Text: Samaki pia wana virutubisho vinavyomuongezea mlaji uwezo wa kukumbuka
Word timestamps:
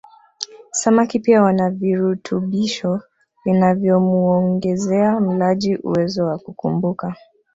Samaki 0.71 1.19
pia 1.19 1.41
wana 1.43 1.69
virutubisho 1.69 3.01
vinavyomuongezea 3.45 5.19
mlaji 5.19 5.75
uwezo 5.77 6.25
wa 6.25 6.37
kukumbuka 6.39 7.15